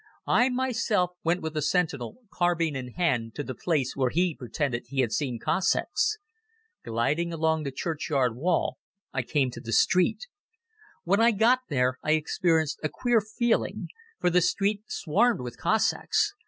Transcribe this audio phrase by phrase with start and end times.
[0.25, 4.85] I myself went with the sentinel, carbine in hand, to the place where he pretended
[4.87, 6.17] he had seen Cossacks.
[6.83, 8.79] Gliding along the churchyard wall
[9.13, 10.25] I came to the street.
[11.03, 16.33] When I got there I experienced a queer feeling, for the street swarmed with Cossacks.